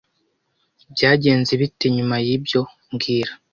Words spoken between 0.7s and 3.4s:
Byagenze bite nyuma yibyo mbwira